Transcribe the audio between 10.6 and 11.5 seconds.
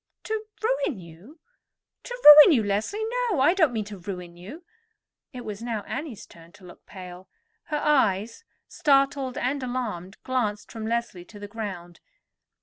from Leslie to the